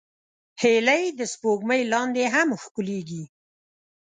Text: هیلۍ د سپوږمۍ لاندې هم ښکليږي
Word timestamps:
هیلۍ 0.61 1.03
د 1.19 1.21
سپوږمۍ 1.33 1.81
لاندې 1.93 2.23
هم 2.33 2.49
ښکليږي 2.63 3.23